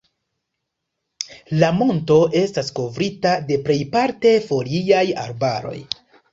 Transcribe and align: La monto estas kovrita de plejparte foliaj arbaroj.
La 1.63 1.69
monto 1.81 2.17
estas 2.41 2.73
kovrita 2.81 3.35
de 3.53 3.61
plejparte 3.69 4.35
foliaj 4.49 5.07
arbaroj. 5.29 5.79